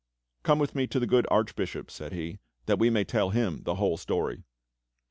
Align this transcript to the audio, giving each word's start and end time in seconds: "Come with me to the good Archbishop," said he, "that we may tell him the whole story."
"Come 0.41 0.57
with 0.57 0.73
me 0.73 0.87
to 0.87 0.99
the 0.99 1.05
good 1.05 1.27
Archbishop," 1.29 1.91
said 1.91 2.11
he, 2.11 2.39
"that 2.65 2.79
we 2.79 2.89
may 2.89 3.03
tell 3.03 3.29
him 3.29 3.61
the 3.65 3.75
whole 3.75 3.97
story." 3.97 4.41